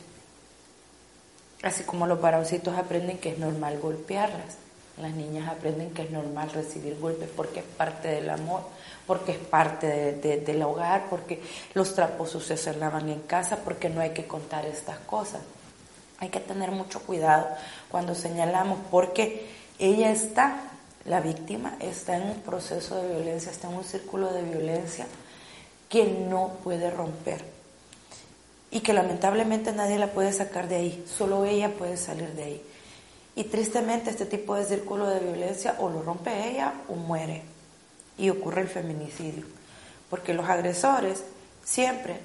Así 1.62 1.82
como 1.84 2.06
los 2.06 2.20
varoncitos 2.20 2.76
aprenden 2.76 3.18
que 3.18 3.30
es 3.30 3.38
normal 3.38 3.78
golpearlas, 3.80 4.58
las 4.98 5.12
niñas 5.12 5.48
aprenden 5.48 5.90
que 5.90 6.02
es 6.02 6.10
normal 6.10 6.50
recibir 6.50 6.98
golpes 6.98 7.28
porque 7.36 7.60
es 7.60 7.66
parte 7.66 8.08
del 8.08 8.30
amor, 8.30 8.62
porque 9.06 9.32
es 9.32 9.38
parte 9.38 10.12
del 10.14 10.62
hogar, 10.62 11.06
porque 11.10 11.42
los 11.74 11.94
trapos 11.94 12.30
sucios 12.30 12.60
se 12.60 12.74
lavan 12.76 13.08
en 13.08 13.20
casa, 13.20 13.58
porque 13.62 13.90
no 13.90 14.00
hay 14.00 14.10
que 14.10 14.26
contar 14.26 14.64
estas 14.64 14.98
cosas. 15.00 15.42
Hay 16.18 16.30
que 16.30 16.40
tener 16.40 16.70
mucho 16.70 17.00
cuidado 17.00 17.46
cuando 17.90 18.14
señalamos 18.14 18.78
porque 18.90 19.46
ella 19.78 20.10
está, 20.10 20.60
la 21.04 21.20
víctima 21.20 21.76
está 21.80 22.16
en 22.16 22.30
un 22.30 22.40
proceso 22.40 23.02
de 23.02 23.14
violencia, 23.16 23.52
está 23.52 23.68
en 23.68 23.76
un 23.76 23.84
círculo 23.84 24.32
de 24.32 24.42
violencia 24.42 25.06
que 25.90 26.04
no 26.06 26.54
puede 26.64 26.90
romper 26.90 27.44
y 28.70 28.80
que 28.80 28.94
lamentablemente 28.94 29.72
nadie 29.72 29.98
la 29.98 30.08
puede 30.08 30.32
sacar 30.32 30.68
de 30.68 30.76
ahí, 30.76 31.04
solo 31.06 31.44
ella 31.44 31.70
puede 31.74 31.98
salir 31.98 32.30
de 32.30 32.42
ahí. 32.42 32.62
Y 33.36 33.44
tristemente 33.44 34.10
este 34.10 34.26
tipo 34.26 34.56
de 34.56 34.64
círculo 34.64 35.06
de 35.06 35.20
violencia 35.20 35.76
o 35.78 35.88
lo 35.88 36.02
rompe 36.02 36.50
ella 36.50 36.72
o 36.88 36.94
muere. 36.94 37.42
Y 38.18 38.30
ocurre 38.30 38.62
el 38.62 38.68
feminicidio, 38.68 39.44
porque 40.08 40.32
los 40.32 40.48
agresores 40.48 41.22
siempre, 41.62 42.18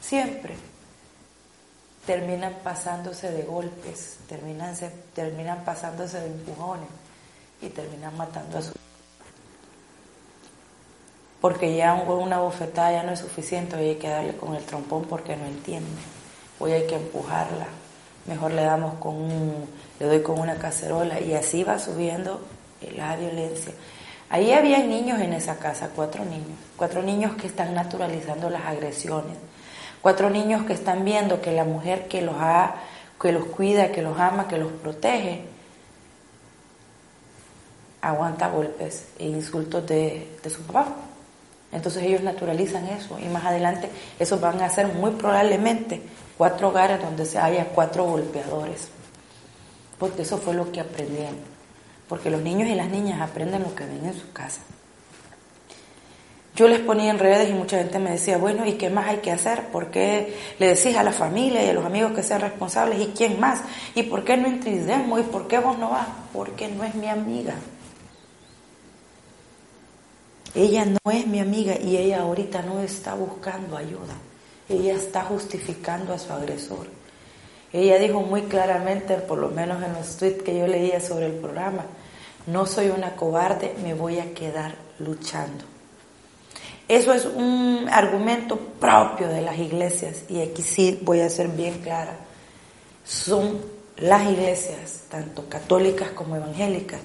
siempre 0.00 0.56
terminan 2.06 2.54
pasándose 2.64 3.30
de 3.30 3.42
golpes, 3.42 4.16
terminan, 4.26 4.74
se, 4.74 4.88
terminan 5.14 5.62
pasándose 5.66 6.18
de 6.18 6.28
empujones 6.28 6.88
y 7.60 7.68
terminan 7.68 8.16
matando 8.16 8.56
a 8.56 8.62
su... 8.62 8.72
Porque 11.42 11.76
ya 11.76 11.92
una 11.92 12.38
bofetada 12.38 12.92
ya 12.92 13.02
no 13.02 13.12
es 13.12 13.20
suficiente, 13.20 13.76
hoy 13.76 13.90
hay 13.90 13.96
que 13.96 14.08
darle 14.08 14.34
con 14.34 14.54
el 14.54 14.64
trompón 14.64 15.04
porque 15.04 15.36
no 15.36 15.44
entiende, 15.44 16.00
hoy 16.58 16.72
hay 16.72 16.86
que 16.86 16.96
empujarla, 16.96 17.66
mejor 18.26 18.52
le 18.52 18.62
damos 18.62 18.94
con 18.94 19.14
un, 19.16 19.66
le 20.00 20.06
doy 20.06 20.22
con 20.22 20.38
una 20.38 20.56
cacerola 20.56 21.20
y 21.20 21.34
así 21.34 21.64
va 21.64 21.78
subiendo 21.78 22.40
la 22.96 23.16
violencia. 23.16 23.72
Ahí 24.30 24.52
había 24.52 24.78
niños 24.78 25.20
en 25.20 25.32
esa 25.32 25.56
casa, 25.58 25.90
cuatro 25.94 26.24
niños, 26.24 26.58
cuatro 26.76 27.02
niños 27.02 27.34
que 27.36 27.46
están 27.46 27.74
naturalizando 27.74 28.50
las 28.50 28.66
agresiones 28.66 29.36
Cuatro 30.00 30.30
niños 30.30 30.64
que 30.64 30.74
están 30.74 31.04
viendo 31.04 31.40
que 31.40 31.52
la 31.52 31.64
mujer 31.64 32.06
que 32.06 32.22
los, 32.22 32.36
ha, 32.38 32.76
que 33.20 33.32
los 33.32 33.46
cuida, 33.46 33.90
que 33.90 34.00
los 34.00 34.18
ama, 34.18 34.46
que 34.46 34.56
los 34.56 34.70
protege, 34.72 35.42
aguanta 38.00 38.48
golpes 38.48 39.08
e 39.18 39.26
insultos 39.26 39.86
de, 39.86 40.38
de 40.42 40.50
su 40.50 40.62
papá. 40.62 40.86
Entonces 41.72 42.04
ellos 42.04 42.22
naturalizan 42.22 42.86
eso 42.86 43.18
y 43.18 43.26
más 43.26 43.44
adelante 43.44 43.90
esos 44.18 44.40
van 44.40 44.62
a 44.62 44.70
ser 44.70 44.86
muy 44.86 45.10
probablemente 45.10 46.00
cuatro 46.38 46.68
hogares 46.68 47.02
donde 47.02 47.26
se 47.26 47.38
haya 47.38 47.66
cuatro 47.66 48.04
golpeadores. 48.04 48.88
Porque 49.98 50.22
eso 50.22 50.38
fue 50.38 50.54
lo 50.54 50.70
que 50.70 50.80
aprendieron. 50.80 51.36
Porque 52.08 52.30
los 52.30 52.40
niños 52.40 52.70
y 52.70 52.74
las 52.74 52.88
niñas 52.88 53.20
aprenden 53.20 53.64
lo 53.64 53.74
que 53.74 53.84
ven 53.84 54.06
en 54.06 54.18
su 54.18 54.32
casa. 54.32 54.60
Yo 56.54 56.66
les 56.66 56.80
ponía 56.80 57.10
en 57.10 57.18
redes 57.18 57.50
y 57.50 57.52
mucha 57.52 57.78
gente 57.78 57.98
me 57.98 58.10
decía, 58.10 58.36
bueno, 58.38 58.66
¿y 58.66 58.72
qué 58.72 58.90
más 58.90 59.06
hay 59.06 59.18
que 59.18 59.30
hacer? 59.30 59.68
¿Por 59.68 59.90
qué 59.90 60.36
le 60.58 60.74
decís 60.74 60.96
a 60.96 61.04
la 61.04 61.12
familia 61.12 61.62
y 61.64 61.68
a 61.68 61.72
los 61.72 61.84
amigos 61.84 62.12
que 62.12 62.22
sean 62.22 62.40
responsables? 62.40 63.00
¿Y 63.00 63.12
quién 63.16 63.38
más? 63.38 63.60
¿Y 63.94 64.04
por 64.04 64.24
qué 64.24 64.36
no 64.36 64.48
intrigamos? 64.48 65.20
¿Y 65.20 65.22
por 65.24 65.46
qué 65.46 65.58
vos 65.58 65.78
no 65.78 65.90
vas? 65.90 66.08
Porque 66.32 66.68
no 66.68 66.82
es 66.82 66.94
mi 66.96 67.08
amiga. 67.08 67.54
Ella 70.54 70.84
no 70.86 71.10
es 71.12 71.26
mi 71.28 71.38
amiga 71.38 71.78
y 71.78 71.96
ella 71.96 72.22
ahorita 72.22 72.62
no 72.62 72.80
está 72.80 73.14
buscando 73.14 73.76
ayuda. 73.76 74.14
Ella 74.68 74.94
está 74.94 75.24
justificando 75.24 76.12
a 76.12 76.18
su 76.18 76.32
agresor. 76.32 76.86
Ella 77.72 77.98
dijo 77.98 78.20
muy 78.20 78.42
claramente, 78.42 79.14
por 79.16 79.38
lo 79.38 79.48
menos 79.48 79.82
en 79.82 79.92
los 79.92 80.16
tweets 80.16 80.42
que 80.42 80.58
yo 80.58 80.66
leía 80.66 81.00
sobre 81.00 81.26
el 81.26 81.32
programa, 81.32 81.84
no 82.46 82.66
soy 82.66 82.88
una 82.88 83.14
cobarde, 83.14 83.74
me 83.82 83.94
voy 83.94 84.18
a 84.18 84.32
quedar 84.32 84.74
luchando. 84.98 85.64
Eso 86.88 87.12
es 87.12 87.26
un 87.26 87.86
argumento 87.90 88.56
propio 88.56 89.28
de 89.28 89.42
las 89.42 89.58
iglesias 89.58 90.22
y 90.30 90.40
aquí 90.40 90.62
sí 90.62 90.98
voy 91.02 91.20
a 91.20 91.28
ser 91.28 91.48
bien 91.48 91.80
clara. 91.80 92.16
Son 93.04 93.60
las 93.98 94.30
iglesias, 94.30 95.02
tanto 95.10 95.48
católicas 95.48 96.10
como 96.10 96.36
evangélicas, 96.36 97.00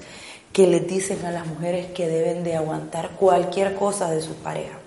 que 0.53 0.67
les 0.67 0.87
dicen 0.87 1.25
a 1.25 1.31
las 1.31 1.45
mujeres 1.45 1.87
que 1.87 2.07
deben 2.07 2.45
de 2.45 2.55
aguantar 2.55 3.11
cualquier 3.11 3.75
cosa 3.75 4.09
de 4.09 4.21
su 4.21 4.35
pareja. 4.35 4.79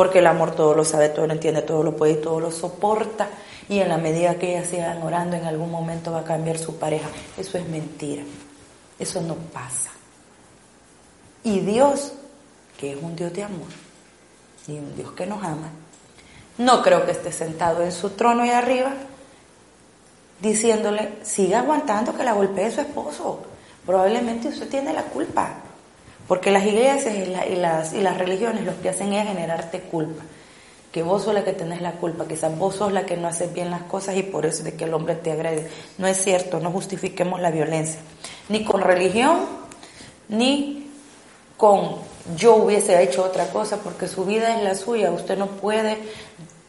Porque 0.00 0.20
el 0.20 0.26
amor 0.28 0.52
todo 0.52 0.72
lo 0.72 0.82
sabe, 0.82 1.10
todo 1.10 1.26
lo 1.26 1.34
entiende, 1.34 1.60
todo 1.60 1.82
lo 1.82 1.94
puede 1.94 2.12
y 2.12 2.22
todo 2.22 2.40
lo 2.40 2.50
soporta. 2.50 3.28
Y 3.68 3.80
en 3.80 3.90
la 3.90 3.98
medida 3.98 4.36
que 4.36 4.52
ellas 4.52 4.70
sigan 4.70 5.02
orando, 5.02 5.36
en 5.36 5.44
algún 5.44 5.70
momento 5.70 6.10
va 6.10 6.20
a 6.20 6.24
cambiar 6.24 6.56
su 6.56 6.78
pareja. 6.78 7.10
Eso 7.36 7.58
es 7.58 7.68
mentira. 7.68 8.22
Eso 8.98 9.20
no 9.20 9.34
pasa. 9.34 9.90
Y 11.44 11.60
Dios, 11.60 12.14
que 12.78 12.92
es 12.92 13.02
un 13.02 13.14
Dios 13.14 13.30
de 13.34 13.42
amor, 13.42 13.68
y 14.66 14.78
un 14.78 14.96
Dios 14.96 15.12
que 15.12 15.26
nos 15.26 15.44
ama, 15.44 15.68
no 16.56 16.80
creo 16.80 17.04
que 17.04 17.12
esté 17.12 17.30
sentado 17.30 17.82
en 17.82 17.92
su 17.92 18.08
trono 18.08 18.46
y 18.46 18.48
arriba 18.48 18.94
diciéndole, 20.40 21.18
siga 21.24 21.58
aguantando 21.58 22.16
que 22.16 22.24
la 22.24 22.32
golpee 22.32 22.70
su 22.70 22.80
esposo. 22.80 23.42
Probablemente 23.84 24.48
usted 24.48 24.66
tiene 24.66 24.94
la 24.94 25.02
culpa. 25.02 25.56
Porque 26.30 26.52
las 26.52 26.64
iglesias 26.64 27.12
y, 27.50 27.56
las, 27.56 28.18
religiones 28.18 28.64
lo 28.64 28.80
que 28.80 28.90
hacen 28.90 29.12
es 29.14 29.26
generarte 29.26 29.80
culpa. 29.80 30.22
Que 30.92 31.02
vos 31.02 31.24
sos 31.24 31.34
la 31.34 31.42
que 31.42 31.54
tenés 31.54 31.82
la 31.82 31.94
culpa, 31.94 32.28
quizás 32.28 32.56
vos 32.56 32.76
sos 32.76 32.92
la 32.92 33.04
que 33.04 33.16
no 33.16 33.26
haces 33.26 33.52
bien 33.52 33.68
las 33.68 33.82
cosas 33.82 34.16
y 34.16 34.22
por 34.22 34.46
eso 34.46 34.62
de 34.62 34.74
que 34.74 34.84
el 34.84 34.94
hombre 34.94 35.16
te 35.16 35.32
agrede. 35.32 35.68
No 35.98 36.06
es 36.06 36.22
cierto, 36.22 36.60
no 36.60 36.70
justifiquemos 36.70 37.40
la 37.40 37.50
violencia. 37.50 37.98
Ni 38.48 38.62
con 38.62 38.80
religión, 38.80 39.40
ni 40.28 40.88
con 41.56 41.96
yo 42.36 42.54
hubiese 42.54 43.02
hecho 43.02 43.24
otra 43.24 43.48
cosa 43.48 43.78
porque 43.78 44.06
su 44.06 44.24
vida 44.24 44.56
es 44.56 44.62
la 44.62 44.76
suya. 44.76 45.10
Usted 45.10 45.36
no 45.36 45.48
puede, 45.48 45.98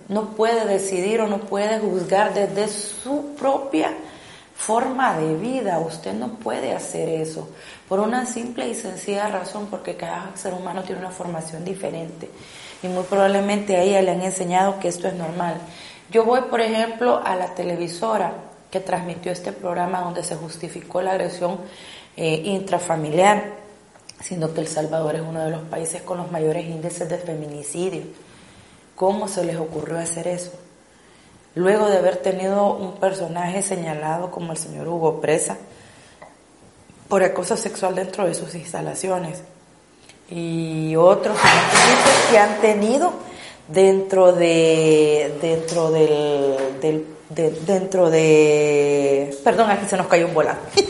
no 0.08 0.30
puede 0.30 0.65
decidir 0.65 1.22
o 1.22 1.27
no 1.27 1.38
puede 1.38 1.77
juzgar 1.77 2.34
desde 2.34 2.68
su 2.68 3.36
propia 3.38 3.94
forma 4.62 5.18
de 5.18 5.36
vida. 5.36 5.80
Usted 5.80 6.13
no 6.13 6.36
puede 6.36 6.74
hacer 6.74 7.10
eso 7.10 7.50
por 7.89 8.00
una 8.00 8.25
simple 8.25 8.70
y 8.70 8.75
sencilla 8.75 9.27
razón, 9.27 9.68
porque 9.72 9.96
cada 9.96 10.36
ser 10.36 10.53
humano 10.53 10.84
tiene 10.84 11.01
una 11.01 11.10
formación 11.10 11.65
diferente. 11.65 12.30
Y 12.84 12.88
muy 12.88 13.03
probablemente 13.03 13.75
a 13.75 13.82
ella 13.82 14.01
le 14.01 14.12
han 14.12 14.22
enseñado 14.22 14.80
que 14.80 14.88
esto 14.88 15.08
es 15.08 15.15
normal. 15.15 15.56
Yo 16.12 16.25
voy, 16.25 16.41
por 16.41 16.62
ejemplo, 16.62 17.22
a 17.24 17.36
la 17.36 17.56
televisora 17.56 18.34
que 18.70 18.80
transmitió 18.80 19.32
este 19.32 19.51
programa 19.51 20.01
donde 20.01 20.24
se 20.24 20.36
justificó 20.36 21.01
la 21.01 21.12
agresión 21.12 21.58
eh, 22.15 22.41
intrafamiliar, 22.46 23.44
siendo 24.20 24.53
que 24.53 24.62
El 24.62 24.68
Salvador 24.68 25.15
es 25.15 25.22
uno 25.22 25.44
de 25.44 25.50
los 25.50 25.62
países 25.63 26.03
con 26.03 26.18
los 26.18 26.32
mayores 26.32 26.65
índices 26.65 27.10
de 27.10 27.18
feminicidio. 27.18 28.03
¿Cómo 28.96 29.27
se 29.27 29.44
les 29.44 29.58
ocurrió 29.58 29.98
hacer 29.98 30.27
eso? 30.27 30.51
Luego 31.53 31.89
de 31.89 31.98
haber 31.98 32.17
tenido 32.17 32.74
un 32.74 32.93
personaje 32.93 33.62
señalado 33.62 34.31
como 34.31 34.53
el 34.53 34.58
señor 34.58 34.88
Hugo 34.88 35.20
Presa 35.20 35.58
por 37.10 37.24
acoso 37.24 37.58
sexual 37.58 37.93
dentro 37.93 38.25
de 38.25 38.34
sus 38.34 38.55
instalaciones. 38.55 39.43
Y 40.29 40.96
otros 40.96 41.38
que 42.31 42.38
han 42.38 42.62
tenido 42.62 43.12
dentro 43.67 44.31
de 44.31 45.38
dentro 45.41 45.91
del, 45.91 47.05
dentro 47.29 48.10
de 48.10 49.38
perdón 49.43 49.72
aquí 49.72 49.86
se 49.88 49.98
nos 49.98 50.08
cayó 50.08 50.27
un 50.27 50.34
volante. 50.34 50.62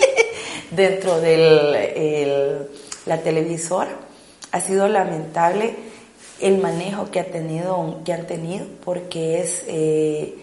Dentro 0.69 1.19
de 1.19 2.69
la 3.05 3.17
televisora 3.17 3.91
ha 4.53 4.61
sido 4.61 4.87
lamentable 4.87 5.75
el 6.39 6.59
manejo 6.59 7.11
que 7.11 7.19
ha 7.19 7.25
tenido 7.25 7.99
que 8.05 8.13
han 8.13 8.25
tenido 8.25 8.67
porque 8.85 9.41
es 9.41 9.65
eh, 9.67 10.35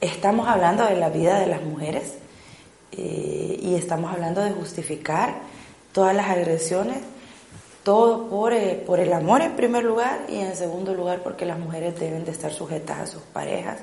estamos 0.00 0.48
hablando 0.48 0.84
de 0.84 0.96
la 0.96 1.10
vida 1.10 1.38
de 1.40 1.46
las 1.46 1.62
mujeres 1.62 2.14
eh, 2.92 3.58
y 3.60 3.74
estamos 3.74 4.12
hablando 4.12 4.40
de 4.42 4.50
justificar 4.52 5.34
todas 5.92 6.14
las 6.14 6.28
agresiones, 6.28 6.98
todo 7.82 8.28
por, 8.28 8.52
eh, 8.52 8.82
por 8.86 9.00
el 9.00 9.12
amor 9.12 9.42
en 9.42 9.56
primer 9.56 9.84
lugar 9.84 10.20
y 10.28 10.36
en 10.36 10.54
segundo 10.56 10.94
lugar 10.94 11.22
porque 11.22 11.44
las 11.44 11.58
mujeres 11.58 11.98
deben 11.98 12.24
de 12.24 12.30
estar 12.30 12.52
sujetas 12.52 12.98
a 12.98 13.06
sus 13.06 13.22
parejas 13.22 13.78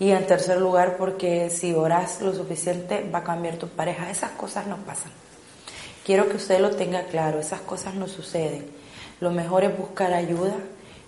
y 0.00 0.10
en 0.10 0.26
tercer 0.26 0.60
lugar 0.60 0.96
porque 0.96 1.50
si 1.50 1.74
oras 1.74 2.20
lo 2.20 2.32
suficiente 2.32 3.08
va 3.12 3.20
a 3.20 3.24
cambiar 3.24 3.56
tu 3.56 3.68
pareja. 3.68 4.10
Esas 4.10 4.30
cosas 4.32 4.66
no 4.66 4.76
pasan. 4.76 5.10
Quiero 6.04 6.28
que 6.28 6.36
usted 6.36 6.60
lo 6.60 6.70
tenga 6.70 7.02
claro, 7.04 7.40
esas 7.40 7.60
cosas 7.60 7.94
no 7.94 8.06
suceden. 8.06 8.66
Lo 9.20 9.30
mejor 9.30 9.64
es 9.64 9.76
buscar 9.76 10.14
ayuda, 10.14 10.54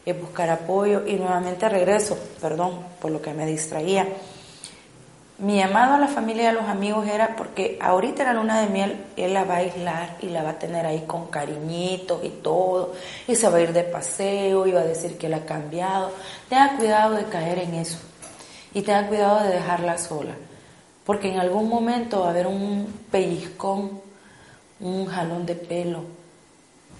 es 0.05 0.21
buscar 0.21 0.51
apoyo 0.51 1.07
y 1.07 1.15
nuevamente 1.15 1.69
regreso, 1.69 2.19
perdón 2.41 2.81
por 3.01 3.11
lo 3.11 3.23
que 3.23 3.33
me 3.33 3.47
distraía. 3.47 4.07
Mi 5.41 5.57
llamado 5.57 5.95
a 5.95 5.99
la 5.99 6.07
familia 6.07 6.43
y 6.43 6.47
a 6.49 6.53
los 6.53 6.65
amigos 6.65 7.07
era 7.07 7.35
porque 7.35 7.79
ahorita 7.81 8.25
la 8.25 8.35
luna 8.35 8.61
de 8.61 8.67
miel 8.67 9.07
él 9.17 9.33
la 9.33 9.45
va 9.45 9.55
a 9.55 9.59
aislar 9.59 10.19
y 10.21 10.27
la 10.27 10.43
va 10.43 10.51
a 10.51 10.59
tener 10.59 10.85
ahí 10.85 11.05
con 11.07 11.29
cariñitos 11.29 12.23
y 12.23 12.29
todo, 12.29 12.93
y 13.27 13.35
se 13.35 13.49
va 13.49 13.57
a 13.57 13.63
ir 13.63 13.73
de 13.73 13.85
paseo 13.85 14.67
y 14.67 14.73
va 14.73 14.81
a 14.81 14.85
decir 14.85 15.17
que 15.17 15.31
la 15.31 15.39
ha 15.39 15.47
cambiado. 15.47 16.13
Tenga 16.51 16.77
cuidado 16.77 17.15
de 17.15 17.25
caer 17.25 17.59
en 17.61 17.73
eso 17.73 17.99
y 18.75 18.83
tenga 18.83 19.09
cuidado 19.09 19.43
de 19.45 19.55
dejarla 19.55 19.97
sola, 19.97 20.35
porque 21.07 21.33
en 21.33 21.41
algún 21.41 21.71
momento 21.71 22.21
va 22.21 22.27
a 22.27 22.31
haber 22.31 22.47
un 22.47 22.93
pellizcón, 23.11 23.99
un 24.79 25.07
jalón 25.07 25.47
de 25.47 25.55
pelo, 25.55 26.05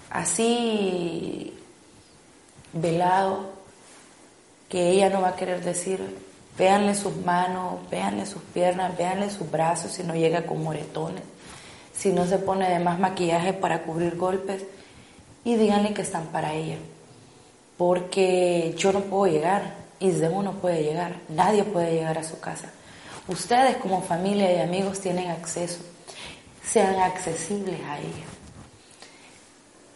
así 0.09 1.55
velado 2.73 3.51
que 4.67 4.89
ella 4.89 5.11
no 5.11 5.21
va 5.21 5.29
a 5.29 5.35
querer 5.35 5.63
decir, 5.63 6.30
véanle 6.57 6.95
sus 6.95 7.15
manos, 7.17 7.79
véanle 7.89 8.25
sus 8.25 8.41
piernas, 8.53 8.97
véanle 8.97 9.29
sus 9.29 9.49
brazos 9.49 9.91
si 9.91 10.03
no 10.03 10.15
llega 10.15 10.45
con 10.45 10.63
moretones, 10.63 11.23
si 11.93 12.11
no 12.11 12.25
se 12.25 12.37
pone 12.37 12.69
de 12.69 12.79
más 12.79 12.99
maquillaje 12.99 13.53
para 13.53 13.83
cubrir 13.83 14.17
golpes 14.17 14.63
y 15.43 15.55
díganle 15.55 15.93
que 15.93 16.01
están 16.01 16.27
para 16.27 16.53
ella, 16.53 16.77
porque 17.77 18.73
yo 18.77 18.91
no 18.91 19.01
puedo 19.01 19.31
llegar, 19.31 19.75
Isdemo 19.99 20.43
no 20.43 20.53
puede 20.53 20.83
llegar, 20.83 21.15
nadie 21.29 21.63
puede 21.63 21.93
llegar 21.93 22.17
a 22.17 22.23
su 22.23 22.39
casa. 22.39 22.69
Ustedes 23.27 23.77
como 23.77 24.01
familia 24.01 24.51
y 24.53 24.59
amigos 24.59 24.99
tienen 24.99 25.29
acceso, 25.29 25.79
sean 26.63 26.99
accesibles 26.99 27.79
a 27.87 27.99
ella. 27.99 28.25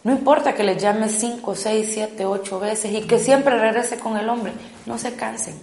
No 0.04 0.12
importa 0.12 0.54
que 0.54 0.62
le 0.62 0.78
llame 0.78 1.08
5, 1.08 1.56
6, 1.56 1.90
7, 1.92 2.24
8 2.24 2.60
veces 2.60 2.92
y 2.92 3.02
que 3.02 3.18
siempre 3.18 3.58
regrese 3.58 3.98
con 3.98 4.16
el 4.16 4.28
hombre. 4.28 4.52
No 4.86 4.98
se 4.98 5.16
cansen. 5.16 5.60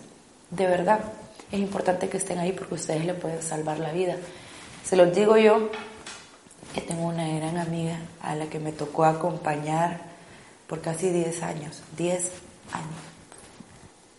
De 0.56 0.68
verdad, 0.68 1.00
es 1.52 1.60
importante 1.60 2.10
que 2.10 2.18
estén 2.18 2.40
ahí 2.40 2.52
porque 2.52 2.76
ustedes 2.76 3.06
le 3.06 3.14
pueden 3.14 3.42
salvar 3.42 3.80
la 3.80 3.92
vida. 3.92 4.18
Se 4.84 4.96
los 4.96 5.14
digo 5.16 5.38
yo, 5.38 5.70
que 6.74 6.82
tengo 6.82 7.08
una 7.08 7.28
gran 7.28 7.58
amiga 7.58 7.98
a 8.22 8.36
la 8.36 8.48
que 8.48 8.60
me 8.60 8.72
tocó 8.72 9.06
acompañar 9.06 10.02
por 10.68 10.82
casi 10.82 11.10
10 11.10 11.44
años. 11.44 11.82
10 11.98 12.18
años. 12.74 12.88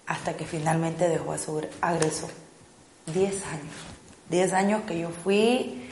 Hasta 0.07 0.37
que 0.37 0.45
finalmente 0.45 1.09
dejó 1.09 1.33
a 1.33 1.39
su 1.39 1.63
agresor. 1.81 2.31
10 3.07 3.47
años. 3.47 3.75
10 4.31 4.53
años 4.53 4.83
que 4.87 4.99
yo 4.99 5.11
fui 5.11 5.85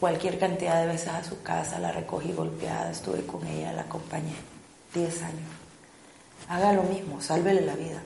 cualquier 0.00 0.38
cantidad 0.38 0.80
de 0.80 0.86
veces 0.86 1.08
a 1.08 1.24
su 1.24 1.42
casa, 1.42 1.78
la 1.78 1.92
recogí 1.92 2.32
golpeada, 2.32 2.90
estuve 2.90 3.24
con 3.24 3.46
ella, 3.46 3.72
la 3.72 3.82
acompañé. 3.82 4.34
Diez 4.92 5.22
años. 5.22 5.48
Haga 6.48 6.72
lo 6.72 6.82
mismo, 6.82 7.20
sálvele 7.20 7.62
la 7.62 7.74
vida. 7.74 8.02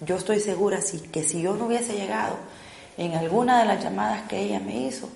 Yo 0.00 0.16
estoy 0.16 0.40
segura 0.40 0.82
sí, 0.82 1.00
que 1.12 1.22
si 1.22 1.40
yo 1.42 1.54
no 1.54 1.66
hubiese 1.66 1.94
llegado 1.94 2.36
en 2.98 3.14
alguna 3.14 3.60
de 3.60 3.66
las 3.66 3.82
llamadas 3.82 4.22
que 4.28 4.40
ella 4.40 4.60
me 4.60 4.86
hizo, 4.86 5.08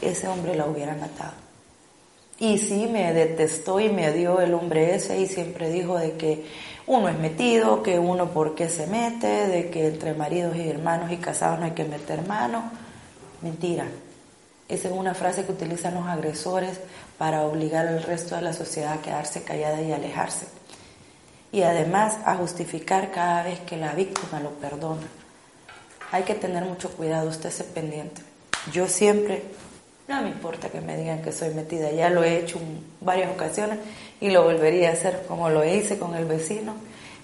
ese 0.00 0.28
hombre 0.28 0.54
la 0.54 0.66
hubiera 0.66 0.94
matado. 0.94 1.32
Y 2.38 2.58
sí, 2.58 2.88
me 2.90 3.12
detestó 3.12 3.78
y 3.80 3.88
me 3.88 4.12
dio 4.12 4.40
el 4.40 4.54
hombre 4.54 4.94
ese 4.94 5.20
y 5.20 5.26
siempre 5.26 5.70
dijo 5.70 5.98
de 5.98 6.12
que 6.12 6.44
uno 6.86 7.08
es 7.08 7.18
metido, 7.18 7.82
que 7.82 7.98
uno 7.98 8.30
por 8.30 8.54
qué 8.54 8.68
se 8.68 8.86
mete, 8.86 9.46
de 9.46 9.70
que 9.70 9.88
entre 9.88 10.14
maridos 10.14 10.56
y 10.56 10.68
hermanos 10.68 11.12
y 11.12 11.18
casados 11.18 11.60
no 11.60 11.66
hay 11.66 11.72
que 11.72 11.84
meter 11.84 12.26
mano. 12.26 12.70
Mentira, 13.42 13.86
esa 14.68 14.88
es 14.88 14.94
una 14.94 15.14
frase 15.14 15.44
que 15.44 15.52
utilizan 15.52 15.94
los 15.94 16.06
agresores 16.06 16.80
para 17.18 17.42
obligar 17.42 17.86
al 17.86 18.02
resto 18.02 18.34
de 18.34 18.42
la 18.42 18.52
sociedad 18.52 18.94
a 18.94 19.02
quedarse 19.02 19.42
callada 19.42 19.80
y 19.80 19.92
alejarse. 19.92 20.46
Y 21.52 21.62
además 21.62 22.18
a 22.24 22.36
justificar 22.36 23.10
cada 23.10 23.42
vez 23.42 23.60
que 23.60 23.76
la 23.76 23.94
víctima 23.94 24.40
lo 24.40 24.50
perdona. 24.50 25.06
Hay 26.10 26.24
que 26.24 26.34
tener 26.34 26.64
mucho 26.64 26.90
cuidado, 26.90 27.28
usted 27.28 27.50
se 27.50 27.64
pendiente. 27.64 28.22
Yo 28.72 28.88
siempre, 28.88 29.42
no 30.08 30.22
me 30.22 30.28
importa 30.28 30.68
que 30.68 30.80
me 30.80 30.96
digan 30.96 31.22
que 31.22 31.32
soy 31.32 31.54
metida, 31.54 31.90
ya 31.90 32.10
lo 32.10 32.22
he 32.24 32.38
hecho 32.38 32.58
en 32.58 32.84
varias 33.00 33.30
ocasiones 33.30 33.78
y 34.20 34.30
lo 34.30 34.44
volvería 34.44 34.90
a 34.90 34.92
hacer 34.92 35.24
como 35.26 35.50
lo 35.50 35.64
hice 35.64 35.98
con 35.98 36.14
el 36.14 36.24
vecino 36.24 36.74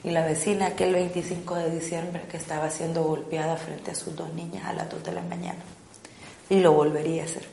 y 0.04 0.10
la 0.10 0.24
vecina 0.24 0.66
aquel 0.66 0.94
25 0.94 1.54
de 1.56 1.70
diciembre 1.70 2.22
que 2.30 2.36
estaba 2.36 2.70
siendo 2.70 3.04
golpeada 3.04 3.56
frente 3.56 3.90
a 3.90 3.94
sus 3.94 4.14
dos 4.14 4.32
niñas 4.34 4.64
a 4.66 4.72
las 4.72 4.88
2 4.90 5.04
de 5.04 5.12
la 5.12 5.22
mañana 5.22 5.60
y 6.48 6.60
lo 6.60 6.72
volvería 6.72 7.22
a 7.22 7.26
hacer. 7.26 7.46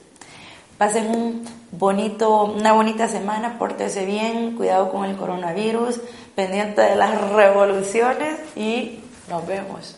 Pasen 0.77 1.07
un 1.07 1.45
bonito, 1.71 2.43
una 2.43 2.73
bonita 2.73 3.07
semana, 3.07 3.57
pórtese 3.57 4.05
bien, 4.05 4.55
cuidado 4.55 4.91
con 4.91 5.05
el 5.05 5.15
coronavirus, 5.15 6.01
pendiente 6.35 6.81
de 6.81 6.95
las 6.95 7.31
revoluciones 7.31 8.39
y 8.55 8.99
nos 9.29 9.45
vemos. 9.47 9.95